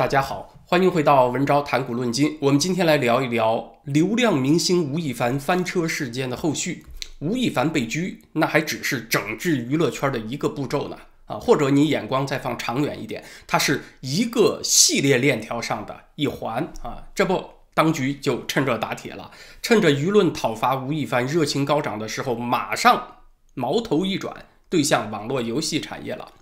[0.00, 2.38] 大家好，欢迎回到文昭谈古论今。
[2.40, 6.86] 我们今天来聊一聊流量明星吴亦凡翻车事件的后续。
[7.18, 17.04] 吴亦凡被拘，那还只是整治娱乐圈的一个步骤呢啊，或者你眼光再放长远一点，它是一个系列链条上的一环啊。
[17.14, 17.44] 这不，
[17.74, 19.30] 当局就趁热打铁了，
[19.60, 23.16] 趁着舆论讨伐吴亦凡热情高涨的时候，马上
[23.52, 26.32] 矛头一转，对向网络游戏产业了。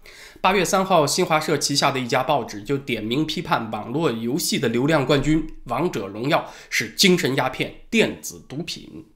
[0.40, 9.06] 八月三号，新华社旗下的一家报纸就点名批判网络游戏的流量冠军《王者荣耀》是精神鸦片、电子毒品。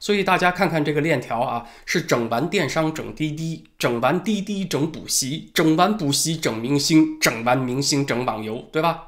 [0.00, 9.04] 所以大家看看这个链条啊，是整完电商整滴滴，整完滴滴整补习，整完补习整明星，整完明星整网游，对吧？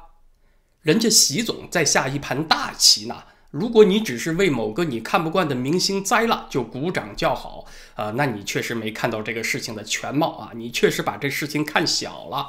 [0.81, 3.23] 人家习总在下一盘大棋呢。
[3.51, 7.65] 如果你只是为某个你看不惯的明星栽了就鼓掌叫好，
[7.95, 12.47] 啊，那你确实没看到这个事情的全貌啊，你确实把这事情看小了。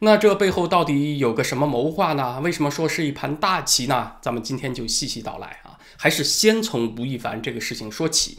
[0.00, 2.40] 那这背后到底有个什么谋划呢？
[2.40, 4.12] 为什么说是一盘大棋呢？
[4.22, 8.38] 咱们今天就细细道来啊，还是先从吴亦凡这个事情说起。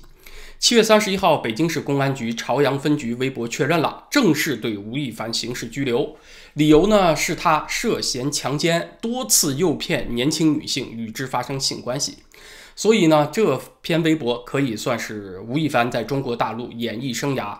[0.58, 6.17] 七月三十一号，北京市公安局朝阳分局微博确认了，正式对吴亦凡刑事拘留。
[6.56, 12.20] 理由呢是他涉嫌强奸，多次诱骗年轻女性与之发生性关系。
[12.78, 17.59] 所以呢，这篇微博可以算是吴亦凡在中国大陆演艺生涯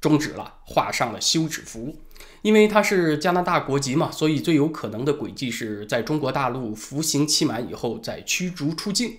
[0.00, 1.96] 终止了，画上了休止符。
[2.42, 9.18] 因为他是加拿大国籍嘛，所以最有可能的轨迹是在中国大陆服刑期满以后再驱逐出境。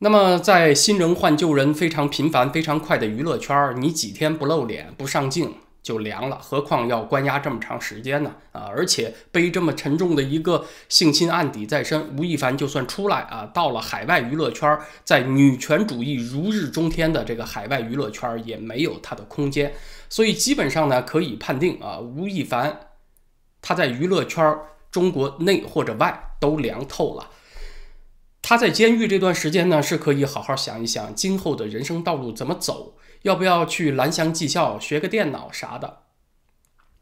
[0.00, 5.54] 那么，在新人换旧人非常频繁、非常快的娱乐圈，你几天不露脸、不上镜
[5.84, 8.34] 就凉了，何况要关押这么长时间呢？
[8.52, 19.74] 啊，而且背这么沉重的一个性侵案底在身，吴亦凡就算出来啊，到了海外娱乐圈，在女权主义如日中天的这个海外娱乐圈，也没有他的空间。
[20.08, 22.80] 所以基本上呢，可以判定啊，吴亦凡
[23.60, 24.58] 他在娱乐圈
[24.90, 27.28] 中国内或者外都凉透了。
[28.40, 36.02] 他在监狱这段时间呢，是可以好好想一想今后的人生道路怎么走，要不要去蓝翔技校学个电脑啥的。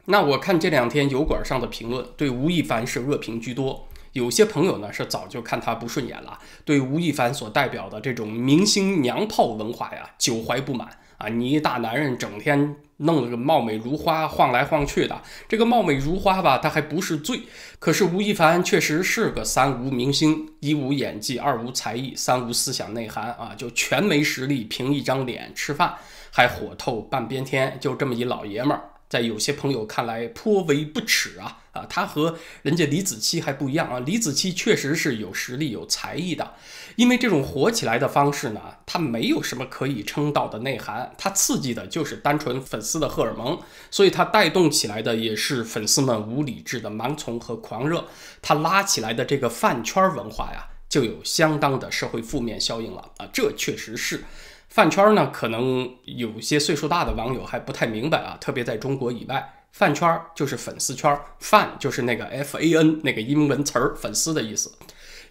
[0.05, 10.97] 那我看这两天油管上的评论，对吴亦凡是恶评居多，有些朋友呢是早就看他不顺眼了，对吴亦凡所代表的这种明星娘炮文化呀，久怀不满。
[11.17, 15.21] 啊，你一大男人整天弄了个貌美如花，晃来晃去的。
[15.47, 17.41] 这个貌美如花吧，他还不是罪。
[17.79, 25.95] 可是吴亦凡确实是个三无明星：一无演技，二无才艺，三无思想内涵啊，就全没实力，凭一张脸吃饭，
[26.31, 28.89] 还火透半边天，就这么一老爷们儿。
[29.09, 31.85] 在有些朋友看来颇为不耻啊啊！
[31.87, 36.53] 他和人家李子柒还不一样啊，李子柒确实是有实力有才艺的，
[36.95, 43.59] 因为这种火起来的方式呢，它没有什么可以称道的内涵，它刺激的就是单纯粉丝的荷尔蒙，
[43.89, 48.05] 所以它带动起来的也是粉丝们无理智的盲从和狂热，
[48.41, 54.23] 它拉起来的这个饭圈文化呀，就有相当的社会负面效应了啊，这确实是。
[54.69, 64.71] 饭圈呢，可能有些岁数大的网友还不太明白啊，特别在中国以外，饭圈就是粉丝圈，饭就是那个 F A N 那个英文词儿，粉丝的意思。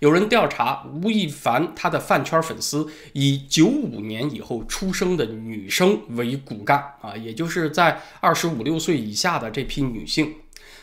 [0.03, 10.35] 有人调查吴亦凡他的饭圈粉丝以九五年以后出生的女生为骨干啊，也就是在二十五六岁以下的这批女性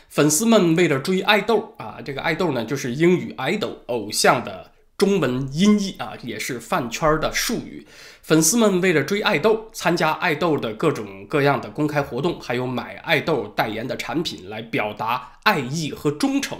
[0.08, 4.70] 粉丝们，为了追爱豆啊，这个爱豆呢就是英语 idol 偶像的。
[4.96, 7.86] 中文音译啊，也是饭圈的术语。
[8.22, 16.58] 粉丝们为了追爱豆，参加爱豆的各种各样的公开活动，还有买爱豆代言的产品来表达爱意和忠诚，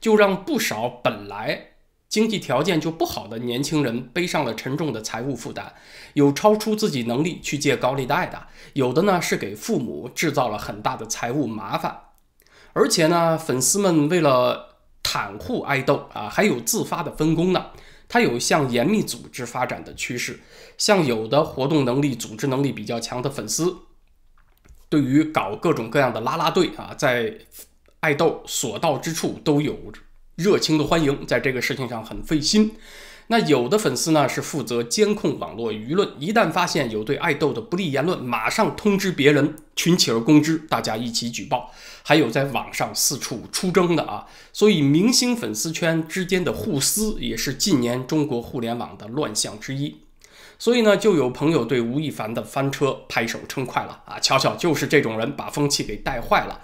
[0.00, 1.69] 就让不少本来
[2.10, 5.72] 经济条件就不好的年轻人背上了沉重的财务负担。
[6.14, 12.00] 有超出自己能力去借高利贷的，有的呢是给父母制造了很大的财务麻烦。
[12.72, 17.66] 而且呢，粉丝们为了袒护爱豆啊，还有自发的分工呢。
[18.08, 20.40] 它有向严密组织发展的趋势。
[20.76, 23.76] 像有的活动能力、组织能力比较强的粉丝，
[24.88, 27.38] 对于搞各种各样的拉拉队啊，在
[28.00, 29.76] 爱豆所到之处都有
[30.36, 32.76] 热情的欢迎，在这个事情上很费心。
[33.26, 41.72] 那有的粉丝呢是负责监控网络舆论，一旦发现有对爱豆的不利言论，马上通知别人，群起而攻之，大家一起举报。
[42.02, 49.98] 还有在网上四处出征的啊，所以明星粉丝圈之间的互撕也是近年中国互联网的乱象之一。
[50.58, 56.62] 所以呢，就有朋友对吴亦凡的翻车拍手称快了啊，瞧瞧，就是这种人把风气给带坏了。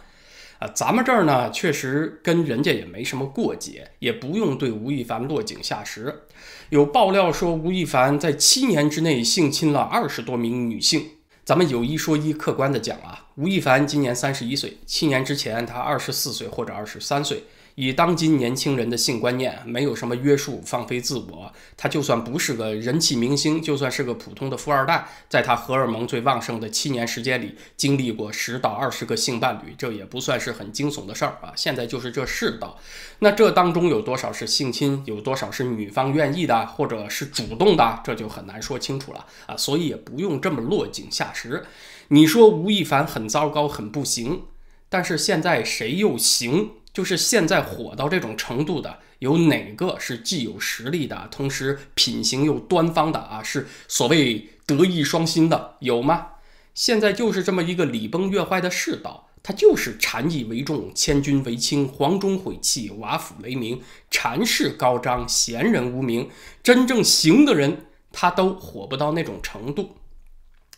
[0.58, 6.22] 啊，咱们这儿呢，确实跟人家也没什么过节，也不用对吴亦凡落井下石。
[6.70, 11.10] 有爆料说，吴亦凡在七年之内性侵了二十多名女性。
[11.44, 17.44] 咱们有一说一，客观的讲啊，吴亦凡今年三十一岁，七年之前他二十四岁或者二十三岁。
[17.76, 21.52] 以当今年轻人的性观念，没有什么约束，放飞自我。
[21.76, 31.52] 他就算不是个人气明星，就算是个普通的富二代，在他荷尔蒙最旺盛的七年时间里，经历过十到二十个性伴侣，这也不算是很惊悚的事儿啊。
[31.54, 32.78] 现在就是这世道，
[33.18, 39.54] 那这当中有多少是性侵，有多少是女方愿意的，或者是主动的，这就很难说清楚了啊。
[39.54, 41.66] 所以也不用这么落井下石。
[42.08, 44.44] 你说吴亦凡很糟糕，很不行，
[44.88, 46.70] 但是现在谁又行？
[46.96, 53.42] 就是现在火到这种程度的，有哪个是既有实力的，同时品行又端方的啊？
[53.42, 56.28] 是所谓德艺双馨的，有吗？
[56.74, 66.30] 现在就是这么一个礼崩乐坏的世道，他就是禅意为重，千军为轻，黄钟毁弃，瓦釜雷鸣，禅势高张，贤人无名，
[66.62, 69.96] 真正行的人他都火不到那种程度。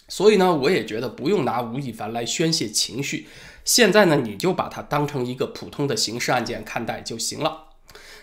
[0.08, 3.28] 所以呢，我也觉得不用拿吴亦凡来宣泄情绪。
[3.64, 7.64] 现在呢，你就把它当成一个普通的刑事案件看待就行了。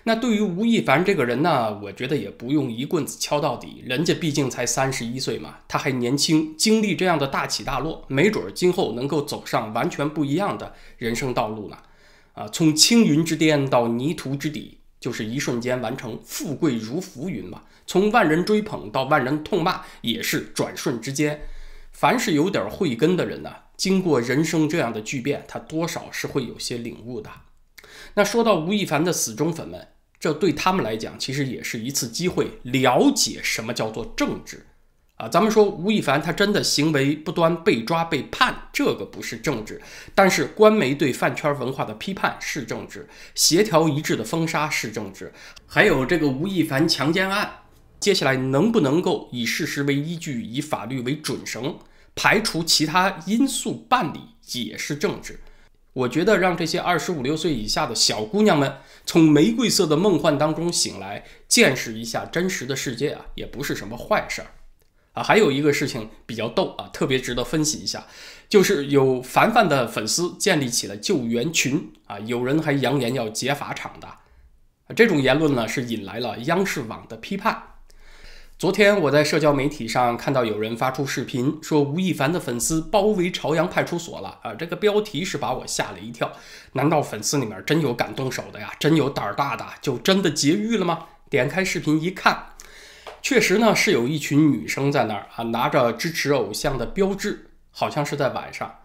[0.07, 11.77] 那对于吴亦凡这个人呢，我觉得也不用一棍子敲到底，人家毕竟才三十一岁嘛，他还年轻，经历这样的大起大落，没准儿今后能够走上完全不一样的人生道路呢。
[12.33, 17.61] 啊，从青云之巅到泥土之底，就是一瞬间完成，富贵如浮云嘛。
[17.87, 21.41] 从万人追捧到万人痛骂，也是转瞬之间。
[21.95, 23.49] 凡是有点慧根的人呢。
[23.77, 27.29] 经过人生这样的巨变，他多少是会有些领悟的。
[28.15, 29.87] 那说到吴亦凡的死忠粉们，
[30.19, 34.65] 这对他们来讲，其实也是一次机会，了解什么叫做政治
[35.15, 35.29] 啊。
[35.29, 39.75] 咱们说吴亦凡他真的行为不端，被抓被判，这个不是政治；
[40.13, 45.33] 但是官媒对饭圈文化的批判是政治，协调一致的封杀是政治，
[45.65, 47.51] 还有这个吴亦凡强奸案，
[48.05, 51.79] 接下来能不能够以事实为依据，以法律为准绳？
[52.13, 54.19] 排除其他因素办理
[54.59, 55.39] 也是政治，
[55.91, 64.51] 我觉得让这些二十五六岁以下的小姑娘们从玫瑰色的梦幻当中醒来，见识一下真实的世界啊，也不是什么坏事儿
[65.13, 65.23] 啊。
[65.23, 68.05] 还有一个事情比较逗啊，特别值得分析一下，
[68.47, 74.07] 就是有凡凡的粉丝建立起了救援群啊，有人还扬言要劫法场的，
[74.95, 77.71] 这种言论呢是引来了央视网的批判。
[78.57, 84.53] 昨天我在社交媒体上看到有人发出视频，说吴亦凡的粉丝包围朝阳派出所了啊！
[84.53, 86.31] 这个标题是把我吓了一跳。
[86.71, 88.71] 难道粉丝里面真有敢动手的呀？
[88.79, 91.07] 真有胆儿大的就真的劫狱了吗？
[91.29, 92.53] 点开视频一看，
[93.21, 98.79] 确实呢是有一群女生在那儿啊，拿着支持偶像的标志，好像是在晚上。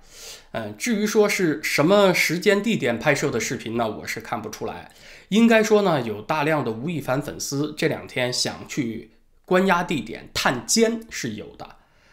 [0.50, 3.88] 嗯，至于说是什么时间地点拍摄的视频呢？
[3.88, 4.90] 我是看不出来。
[5.28, 9.12] 应该说呢，有大量的吴亦凡粉丝这两天想去。
[9.50, 11.69] 关押地点探监是有的，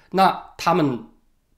[0.10, 1.04] 那他们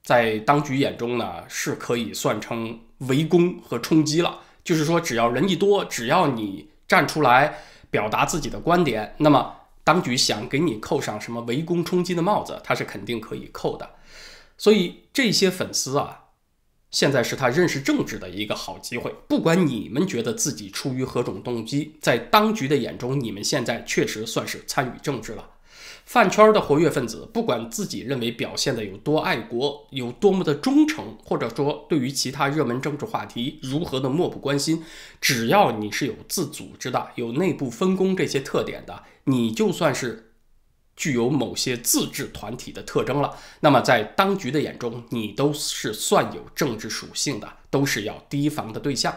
[0.02, 4.40] 在当局眼中呢，是可以算成围攻和冲击了。
[4.62, 7.60] 就是说，只要人一多，只要你站出来
[7.90, 13.88] 表达自己的观点，那么当局想给你扣上什么围攻冲击的帽子，他是肯定可以扣的。
[14.58, 16.24] 所以这些粉丝啊，
[16.90, 19.14] 现在是他认识政治的一个好机会。
[19.26, 25.48] 不管你们觉得自己出于何种动机，在当局的眼中，你们现在确实算是参与政治了。
[26.10, 34.82] 饭圈的活跃分子，不管自己认为表现的有多爱国，有多么的忠诚，或者说对于其他热门政治话题如何的漠不关心，
[35.20, 40.32] 只要你是有自组织的、有内部分工这些特点的，你就算是
[40.96, 43.36] 具有某些自治团体的特征了。
[43.60, 49.16] 那么在当局的眼中，你都是算有政治属性的，都是要提防的对象。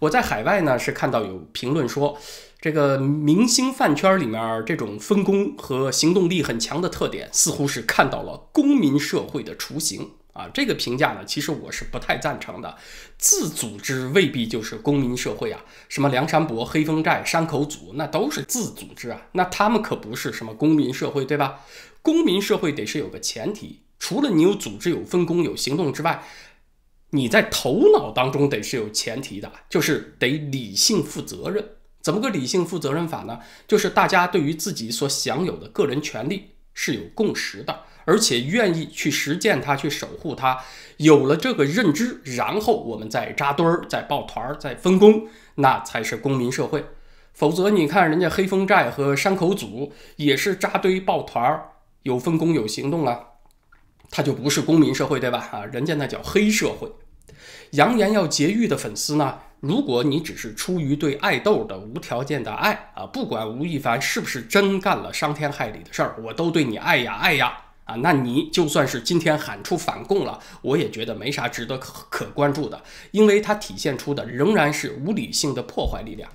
[0.00, 2.18] 我在海外呢，是看到有评论说。
[2.62, 10.48] 这个明星饭圈里面这种分工和行动力很强的特点，似乎是看到了公民社会的雏形啊！
[10.54, 12.78] 这个评价呢，其实我是不太赞成的。
[13.18, 21.62] 自组织未必就是公民社会啊，什么梁山伯、黑风寨、山口组，那都是自组织啊，那他们可不是什么公民社会，对吧？
[22.00, 26.22] 公民社会得是有个前提，除了你有组织、有分工、有行动之外，
[27.10, 31.68] 你在头脑当中得是有前提的，就是得理性、负责任。
[32.02, 33.38] 怎么个理性负责任法呢？
[33.66, 40.58] 就是大家对于自己所享有的个人权利是有共识的，而且愿意去实践它，去守护它。
[40.96, 46.84] 有了这个认知，然后我们再扎堆儿、再抱团儿、再分工，那才是公民社会。
[47.32, 51.70] 否则，你看人家黑风寨和山口组也是扎堆抱团儿，
[52.02, 53.28] 有分工、有行动了，
[54.10, 55.48] 他就不是公民社会，对吧？
[55.52, 56.92] 啊，人家那叫黑社会。
[57.70, 59.38] 扬言要劫狱的粉丝呢？
[59.62, 76.28] 如果你只是出于对爱豆的无条件的爱啊，不管吴亦凡是不是真干了伤天害理的事儿，我都对你爱呀爱呀啊，那你就算是今天喊出反共了，我也觉得没啥值得可可关注的，因为它体现出的仍然是无理性的破坏力量。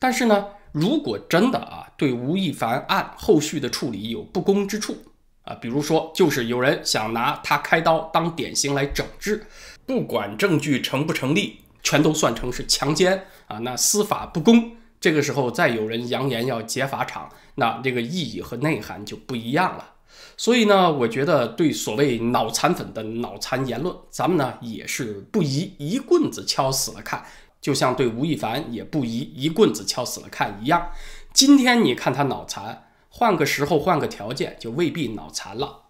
[0.00, 4.96] 但是呢，如果真的啊对吴亦凡案后续的处理有不公之处
[5.42, 9.46] 啊，比如说就是有人想拿他开刀当典型来整治，
[9.86, 19.94] 不管证据成不成立，全都算成是强奸啊，那司法不公，这个时候再有人扬言要劫法场，那这个意义和内涵就不一样了。
[20.36, 27.24] 所以呢，我觉得对所谓脑残粉的脑残言论，咱们呢也是不宜一棍子敲死了看，
[27.60, 30.90] 就像对吴亦凡也不宜一棍子敲死了看一样。
[31.32, 35.84] 今天你看他脑残，换个时候换个条件就未必脑残了。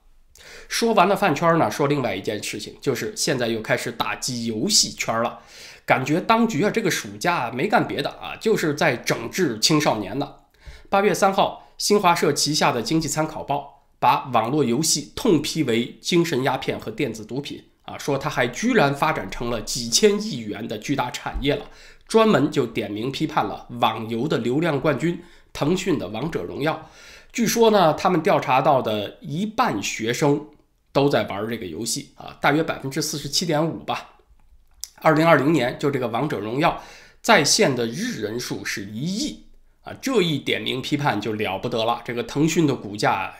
[0.68, 5.40] 说完了饭圈呢，说另外一件事情，就是现在又开始打击游戏圈了。
[5.90, 10.34] 感觉当局啊这个暑假没干别的啊，就是在整治青少年呢。
[10.88, 13.88] 八月三号，新华社旗下的经济参考报。
[13.98, 21.66] 把网络游戏痛批为精神鸦片和电子毒品啊，说它还居然发展成了几千亿元的巨大产业了，
[22.06, 25.20] 专门就点名批判了网游的流量冠军
[25.52, 26.88] 腾讯的王者荣耀。
[27.32, 30.46] 据说呢，他们调查到的一半学生
[30.92, 34.19] 都在玩这个游戏啊，大约百分之四十七点五吧。
[35.00, 36.82] 二零二零年就这个王者荣耀
[37.20, 39.46] 在线的日人数是一亿
[39.82, 43.34] 啊，这一点名批判就了不得了，这个腾讯的股价。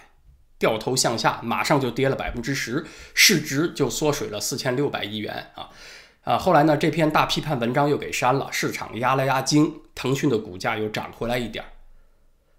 [0.59, 5.71] 掉头向下，马上就跌了百分之十，市值就缩水了四千六百亿元啊
[6.23, 6.37] 啊！
[6.37, 11.65] 后来呢，这篇大批判文章又给删了，市场压了压惊，腾讯的股价又涨回来一点。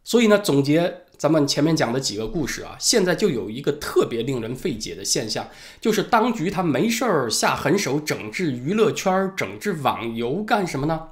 [0.04, 5.48] 所以呢，总结咱们前面讲的几个故事啊，现在就有一个特别令人费解的现象，
[5.80, 11.10] 就是当局他没事儿下狠手整治娱乐圈、整治网游干什么呢？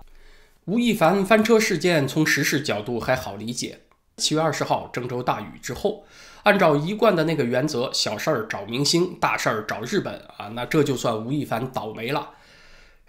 [0.66, 3.82] 吴亦凡翻车事件从时事角度还好理解，
[4.18, 6.04] 七月二十号郑州大雨之后。
[6.42, 12.32] 按照一贯的那个原则，小事儿找明星，大事儿找日本啊，那这就算吴亦凡倒霉了。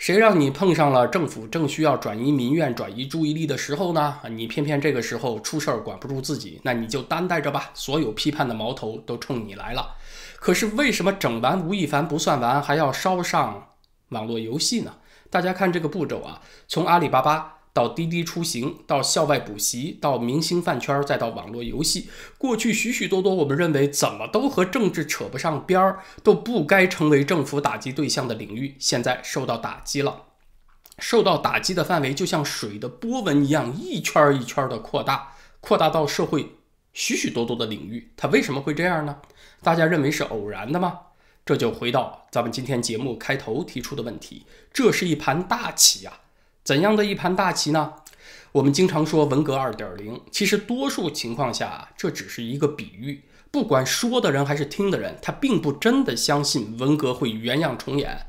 [0.00, 4.19] 谁让你碰上了政府正需要转移民怨、转移注意力的时候呢？
[4.30, 7.71] 你偏偏这个时候出事儿管不住自己，那你就担待着吧。
[7.75, 9.95] 所有批判的矛头都冲你来了。
[10.37, 13.62] 可是为什么整完吴亦凡不算完，还要烧上
[14.09, 14.95] 网络游戏呢？
[15.28, 17.59] 大家看这个步骤啊，从阿里巴巴。
[17.73, 30.25] 到滴滴出行，到校外补习，到明星饭圈，再到网络游戏，过去许许多多我们认为怎么都和政治扯不上边儿，都不该成为政府打击对象的领域，现在受到打击了。
[30.99, 36.57] 受到打击的范围就像水的波纹一样，一圈一圈的扩大，扩大到社会
[36.93, 38.11] 许许多多的领域。
[38.17, 39.17] 它为什么会这样呢？
[39.62, 40.99] 大家认为是偶然的吗？
[41.47, 46.12] 这就回到咱们今天节目开头提出的问题，这是一盘大棋呀。
[46.62, 47.95] 怎样的一盘大棋呢？
[48.52, 53.23] 我们经常说文革二点零，其实多数情况下这只是一个比喻。
[53.50, 58.26] 不管说的人还是听的人，他并不真的相信文革会原样重演。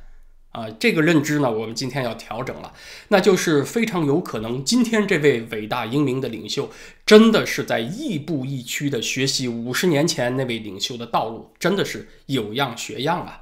[0.51, 2.73] 啊，这个认知呢，我们今天要调整了，
[3.07, 6.69] 那就是非常有可能，今天这位伟大英明的领袖，
[7.05, 13.41] 真的是在亦步亦趋的学习五十年前那位领袖的道路，真的是有样学样啊。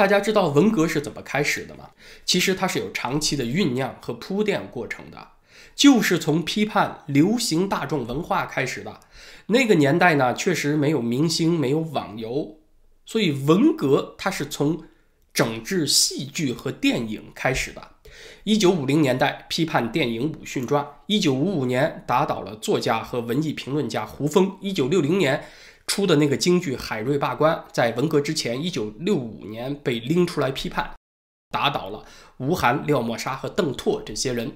[0.00, 1.90] 大家知道文革是怎么开始的吗？
[2.24, 5.32] 其实它是有长期的酝酿和铺垫过程的，
[5.76, 8.98] 就是从批判流行大众文化开始的。
[9.48, 12.56] 那个年代呢，确实没有明星，没有网游，
[13.04, 14.84] 所以文革它是从
[15.34, 17.86] 整治戏剧和电影开始的。
[18.44, 25.44] 一九五零年代批判电影《武训传》，一九五五年打倒了作家和文艺评论家胡风，一九六零年。
[25.90, 30.88] 出的那个京剧《海瑞罢官》，在文革之前，一九六五年被拎出来批判，
[31.50, 32.04] 打倒了
[32.36, 34.52] 吴晗、廖沫沙和邓拓这些人。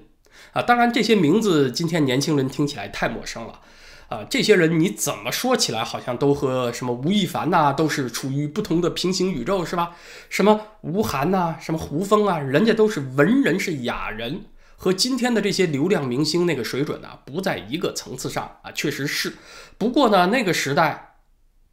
[0.53, 3.61] 啊，当然这些名字今天年轻人听起来太陌生了。
[4.09, 9.97] 啊，这些人你怎么说起来好像都和什么吴亦凡呐，都是处于不同的平行宇宙，是吧？
[10.31, 14.45] 什么吴晗呐，什么胡风啊，人家都是文人，是雅人，
[14.77, 19.35] 和今天的这些流量明星那个水准呢，不在一个层次上啊，确实是。
[19.77, 21.11] 不过呢，那个时代。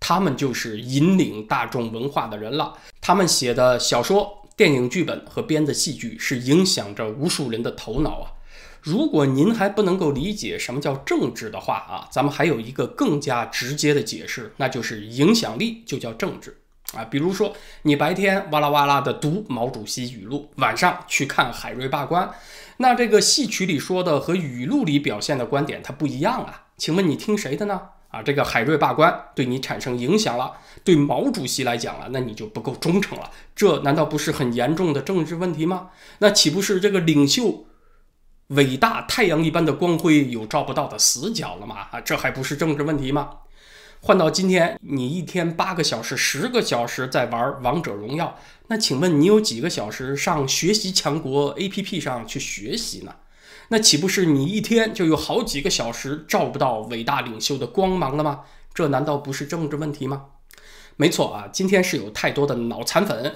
[0.01, 2.73] 他们就是引领大众文化的人了。
[2.99, 8.33] 他们写的小说、电影剧本和编的戏剧是影响着无数人的头脑啊！
[8.81, 16.57] 如果您还不能够理解什么叫政治的话啊，咱们还有一个更加直接的解释，那就是影响力就叫政治
[16.93, 17.05] 啊。
[17.05, 22.27] 比如说，你白天哇啦哇啦的读毛主席语录，晚上去看海瑞罢官，
[22.77, 26.65] 那这个戏曲里说的和语录里表现的观点它不一样啊。
[26.77, 27.79] 请问你听谁的呢？
[28.11, 30.53] 啊，这个海瑞罢官对你产生影响了，
[30.83, 33.31] 对毛主席来讲了，那你就不够忠诚了。
[33.55, 35.89] 这难道不是很严重的政治问题吗？
[36.19, 37.65] 那岂不是这个领袖
[38.47, 41.87] 伟大太阳一般的光辉有照不到的死角了吗？
[41.91, 43.29] 啊，这还不是政治问题吗？
[44.01, 48.37] 换到今天，你一天八个小时、十个小时在玩王者荣耀，
[48.67, 53.15] 那请问你有几个小时上学习强国 APP 上去学习呢？
[53.71, 58.41] 那岂不是你一天就有好几个小时照不到伟大领袖的光芒了吗？
[58.73, 60.25] 这难道不是政治问题吗？
[60.97, 63.33] 没错啊，今天是有太多的脑残粉，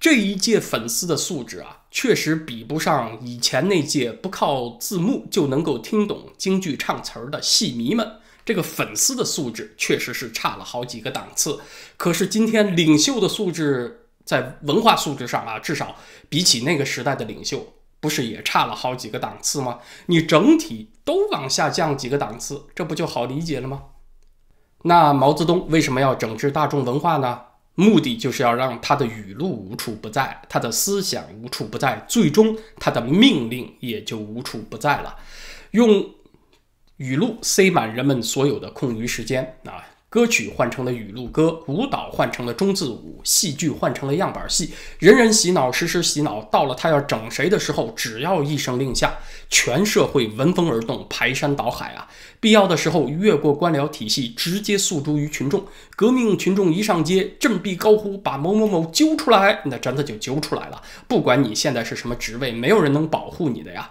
[0.00, 8.10] 这一届粉丝的素质啊，确实比不上以前那届不靠字幕就能够听懂京剧唱词儿的戏迷们。
[8.46, 11.60] 这个粉丝的素质确实是差了好几个档次，
[11.98, 15.96] 可是今天领袖的素质在文化素质上啊，至少
[16.30, 17.74] 比起那个时代的领袖，
[18.04, 19.78] 不是也差了好几个档次吗？
[20.04, 23.84] 你整体都往下降几个档次，这不就好理解了吗？
[24.82, 27.40] 那毛泽东为什么要整治大众文化呢？
[27.76, 35.16] 目的就是要让他的语录无处不在，他的思想无处不在，最终他的命令也就无处不在了，
[35.70, 36.10] 用。
[36.98, 39.82] 语录塞满人们所有的空余时间啊！
[40.14, 46.40] 歌曲换成了语录歌，舞蹈换成了中字舞，戏剧换成了样板戏，人人洗脑，时时洗脑。
[46.52, 49.12] 到了他要整谁的时候，只要一声令下，
[49.50, 52.06] 全社会闻风而动，排山倒海啊！
[52.38, 55.64] 必要的时候，越过官僚体系，直接诉诸于群众。
[55.96, 60.80] 革命群众一上街，振臂高呼：“把某某某揪出来！”那真的就揪出来了。
[61.08, 63.90] 不管你现在是什么职位，没有人能保护你的呀。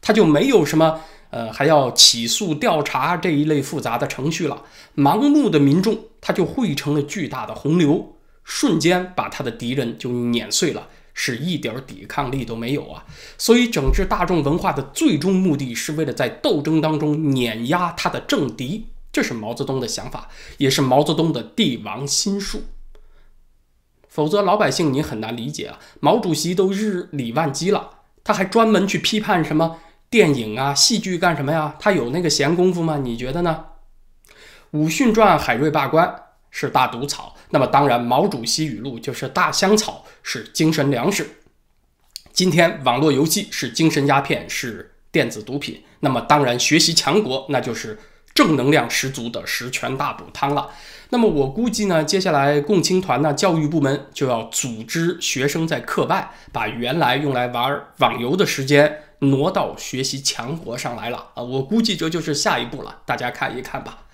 [0.00, 1.02] 他就没有什么。
[1.30, 4.64] 呃，还要起诉调查这一类复杂的程序了。
[4.96, 13.04] 盲目的民众，他就汇成了巨大的洪流，瞬间把他的敌人就碾碎了，是一点抵抗力都没有啊！
[13.38, 22.64] 所以，整治大众文化的最终目的是为了在斗争当中碾压他的政敌，这是毛泽东的想法，也是毛泽东的帝王心术。
[24.08, 25.78] 否则，老百姓你很难理解啊！
[26.00, 27.90] 毛主席都日理万机了，
[28.24, 29.78] 他还专门去批判什么？
[30.10, 31.76] 电影啊，戏剧干什么呀？
[31.78, 32.98] 他有那个闲工夫吗？
[33.00, 33.64] 你觉得呢？
[34.72, 36.12] 武训传海瑞罢官
[36.50, 41.36] 是大毒草，那么当然毛主席语录就是大香草，是精神粮食。
[42.32, 47.96] 今天网络游戏是精神鸦片，是电子毒品，那么当然学习强国那就是
[48.34, 50.70] 正能量十足的十全大补汤了。
[51.10, 59.02] 那么我估计呢，接下来共青团呢，教育部门就要组织学生在课外把原来用来玩网游的时间。
[59.20, 61.42] 挪到学习强国上来了啊！
[61.42, 64.06] 我估计这就是下一步了，大家看一看吧。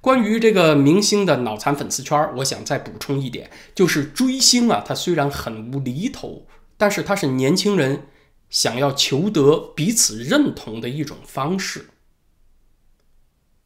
[0.00, 8.06] 关于这个明星的脑残粉丝圈，我想再补充一点，就是追星啊，它虽然很无厘头，但是它是年轻人
[8.48, 11.90] 想要求得彼此认同的一种方式，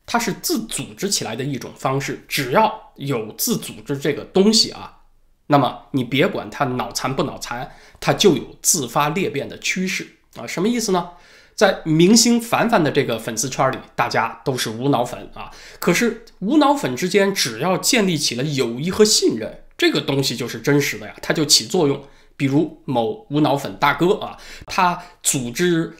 [0.06, 2.24] 它是自组织起来的一种方式。
[2.26, 5.00] 只要有自组织这个东西啊，
[5.46, 10.16] 那么你别管他脑残不脑残，他就有自发裂变的趋势。
[10.36, 11.10] 啊，什么意思呢？
[11.54, 15.50] 在明星凡凡的这个粉丝圈里，大家都是无脑粉啊。
[15.78, 22.02] 可是无脑粉之间，只要建立起了友谊和信任，这个东西就是真实的呀，它就起作用。
[22.36, 25.94] 比如某无脑粉大哥啊，他组织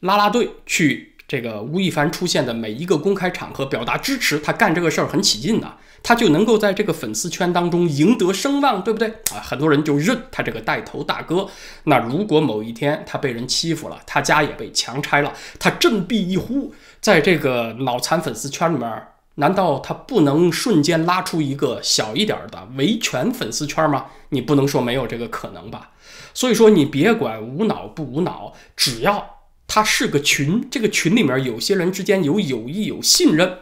[0.00, 1.10] 拉拉队去。
[1.28, 9.40] 这个吴亦凡出现的每一个公开场合表达支持，他干这个事儿很起劲的，他就能够在这个粉丝圈当中赢得声望，对不对啊？
[9.42, 11.48] 很多人就认他这个带头大哥。
[11.84, 24.06] 那如果某一天他被人欺负了，他家也被强拆了，他振臂一呼，在这个脑残粉丝圈里面，难道他不能瞬间拉出一个小一点的维权粉丝圈吗？
[24.30, 25.90] 你不能说没有这个可能吧？
[26.34, 29.38] 所以说，你别管无脑不无脑，只要。
[29.68, 33.56] 它是个群，这个群里面有些人之间有友谊、有信任，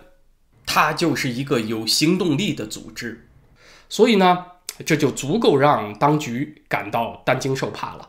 [0.64, 3.28] 它就是一个有行动力的组织。
[3.88, 4.44] 所以呢，
[4.86, 8.08] 这就足够让当局感到担惊受怕了。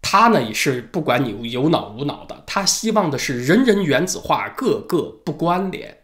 [0.00, 5.98] 他呢也是不管你有脑无脑的，他希望的是人人原子化，个个不关联。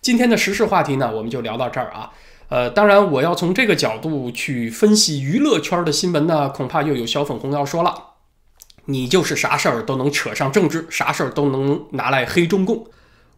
[0.00, 2.12] 今天的时事话题呢，我们就聊到这儿啊。
[2.48, 8.08] 呃，当然我要从这个角度去分析娱乐圈的新闻呢，恐怕又有小粉红要说了。
[8.84, 12.86] 你就是啥事儿都能扯上政治，啥事儿都能拿来黑中共。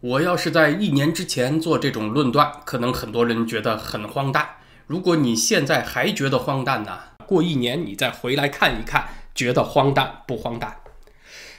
[0.05, 4.57] 我要是在一年之前做这种论断，可能很多人觉得很荒诞。
[4.87, 6.99] 如果你现在还觉得荒诞呢？
[7.27, 10.77] 过一年你再回来看一看，觉得荒诞不荒诞？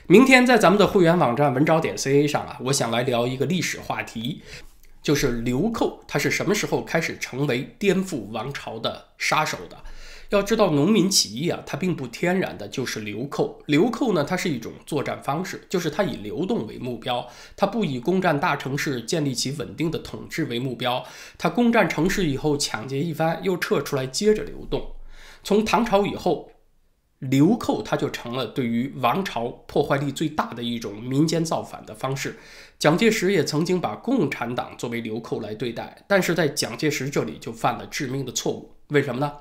[0.05, 4.43] 明天在咱们的会员网站文招点 ca 上啊，我想来聊一个历史话题，
[5.01, 9.77] 就是流寇，他是什么时候开始成为颠覆王朝的杀手的？
[10.29, 13.61] 要知道，农民起义啊，它并不天然的就是流寇。
[13.67, 21.05] 流寇呢，它是一种作战方式，就是它以流动为目标，它不以攻占大城市、建立起稳定的统治为目标。
[21.37, 24.95] 它攻占城市以后，抢劫一番，又撤出来，接着流动。
[25.43, 26.51] 从唐朝以后，
[27.19, 32.37] 流寇它就成了对于王朝破坏力最大的一种民间造反的方式。
[32.77, 38.71] 蒋介石也曾经把共产党作为流寇来对待，但是在蒋介石这里就犯了致命的错误。
[38.87, 39.31] 为什么呢？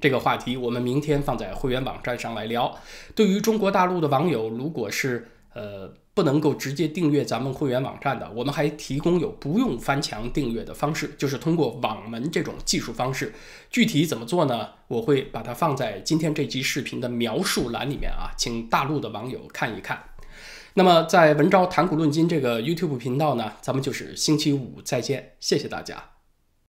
[0.00, 2.76] 这个话题我们明天放在会员网站上来聊。
[3.14, 13.32] 对于中国大陆的网友，如果是呃不能够直接订阅咱们会员网站的，我们还提供有不用翻墙订阅的方式，就是通过网门这种技术方式。
[13.70, 14.70] 具体怎么做呢？
[14.88, 20.02] 我会把它放在今天这期视频的描述栏里面啊，请大陆的网友看一看。
[20.74, 26.19] 那么在文昭谈古论今这个 YouTube 频道呢，咱们就是星期五再见，谢谢大家。